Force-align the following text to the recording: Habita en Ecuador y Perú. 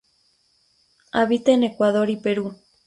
Habita 1.11 1.51
en 1.51 1.63
Ecuador 1.63 2.09
y 2.09 2.17
Perú. 2.17 2.55